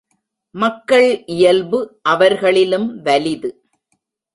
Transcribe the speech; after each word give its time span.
மக்கள் 0.55 1.23
இயல்பு 1.25 1.99
அவர்களிலும் 2.01 3.01
வலிது. 3.01 3.51